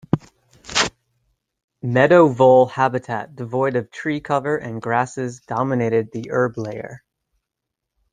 Meadow 1.83 2.27
vole 2.29 2.65
habitat 2.65 3.35
devoid 3.35 3.75
of 3.75 3.91
tree 3.91 4.19
cover 4.19 4.57
and 4.57 4.81
grasses 4.81 5.41
dominated 5.41 6.11
the 6.11 6.31
herb 6.31 6.57
layer. 6.57 7.03